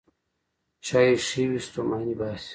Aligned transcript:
چای 0.85 1.09
ښې 1.27 1.43
وې، 1.49 1.59
ستوماني 1.67 2.13
باسي. 2.19 2.49